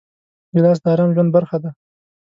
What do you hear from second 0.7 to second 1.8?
د ارام ژوند برخه ده.